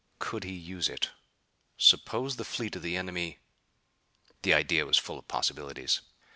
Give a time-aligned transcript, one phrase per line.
[0.17, 1.11] Could he use it?
[1.77, 3.37] Suppose the fleet of the enemy
[4.41, 6.01] The idea was full of possibilities.